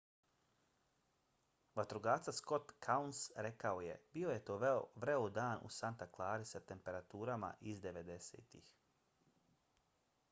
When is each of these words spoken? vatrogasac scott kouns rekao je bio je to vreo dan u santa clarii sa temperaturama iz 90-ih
vatrogasac 1.79 2.37
scott 2.39 2.73
kouns 2.85 3.19
rekao 3.49 3.83
je 3.89 3.99
bio 4.17 4.33
je 4.35 4.39
to 4.49 4.57
vreo 5.05 5.29
dan 5.37 5.63
u 5.69 5.73
santa 5.77 6.09
clarii 6.17 6.51
sa 6.55 6.63
temperaturama 6.73 7.53
iz 7.75 7.81
90-ih 7.87 8.75